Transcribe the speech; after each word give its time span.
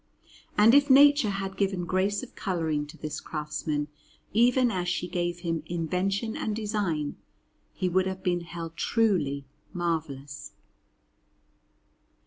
And 0.57 0.73
if 0.73 0.89
Nature 0.89 1.29
had 1.29 1.55
given 1.57 1.85
grace 1.85 2.23
of 2.23 2.33
colouring 2.33 2.87
to 2.87 2.97
this 2.97 3.19
craftsman, 3.19 3.87
even 4.33 4.71
as 4.71 4.89
she 4.89 5.07
gave 5.07 5.41
him 5.41 5.61
invention 5.67 6.35
and 6.35 6.55
design, 6.55 7.17
he 7.71 7.87
would 7.87 8.07
have 8.07 8.23
been 8.23 8.41
held 8.41 8.75
truly 8.75 9.45
marvellous. 9.73 10.53